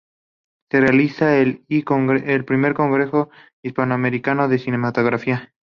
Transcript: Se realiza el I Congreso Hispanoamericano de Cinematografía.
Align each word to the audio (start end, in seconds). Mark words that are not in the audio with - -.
Se 0.71 0.81
realiza 0.81 1.37
el 1.37 1.63
I 1.67 1.83
Congreso 1.83 3.29
Hispanoamericano 3.63 4.47
de 4.47 4.57
Cinematografía. 4.57 5.53